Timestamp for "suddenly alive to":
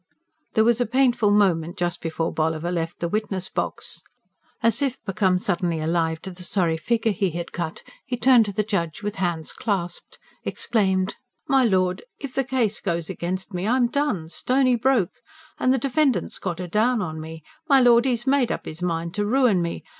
5.37-6.31